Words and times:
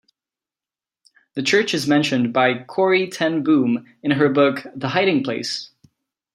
The 1.35 1.43
church 1.43 1.75
is 1.75 1.85
mentioned 1.85 2.33
by 2.33 2.63
Corrie 2.63 3.07
ten 3.07 3.43
Boom 3.43 3.85
in 4.01 4.09
her 4.09 4.29
book, 4.29 4.65
The 4.75 4.89
Hiding 4.89 5.23
Place. 5.23 5.69